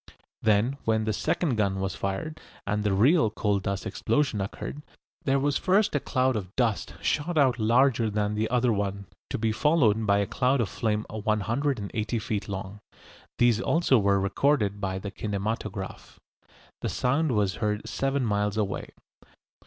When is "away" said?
18.57-18.93